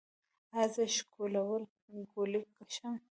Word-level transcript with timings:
ایا 0.55 0.63
زه 0.73 0.83
ښکلول 0.95 1.63
کولی 2.11 2.41
شم؟ 2.75 2.93